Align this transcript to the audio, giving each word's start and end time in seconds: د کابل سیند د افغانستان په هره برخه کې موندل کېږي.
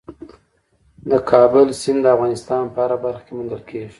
د 1.09 1.11
کابل 1.31 1.67
سیند 1.81 1.99
د 2.03 2.07
افغانستان 2.15 2.63
په 2.73 2.79
هره 2.83 2.97
برخه 3.05 3.21
کې 3.25 3.33
موندل 3.37 3.61
کېږي. 3.69 3.89